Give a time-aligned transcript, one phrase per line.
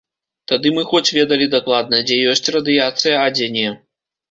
[0.51, 3.71] Тады мы хоць ведалі дакладна, дзе ёсць радыяцыя, а дзе не.